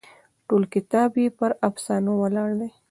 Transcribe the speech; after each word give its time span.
ټول 0.47 0.63
کتاب 0.73 1.09
یې 1.21 1.27
پر 1.37 1.51
افسانو 1.67 2.11
ولاړ 2.21 2.49
دی. 2.59 2.69